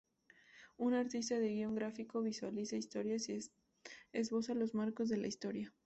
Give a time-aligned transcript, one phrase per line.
[0.77, 3.37] Un artista de guion gráfico visualiza historias y
[4.13, 5.71] esboza los marcos de la historia.